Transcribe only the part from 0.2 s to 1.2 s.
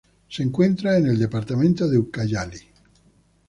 Se encuentra en el